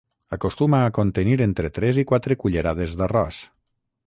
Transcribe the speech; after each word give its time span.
Acostuma 0.37 0.79
a 0.85 0.93
contenir 0.97 1.37
entre 1.47 1.71
tres 1.77 2.01
i 2.03 2.07
quatre 2.13 2.39
cullerades 2.45 2.97
d'arròs. 3.03 3.45